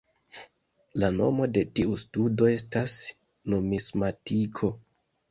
La 1.01 1.09
nomo 1.17 1.43
de 1.57 1.61
tiu 1.79 1.97
studo 2.03 2.47
estas 2.53 2.95
numismatiko. 3.55 4.71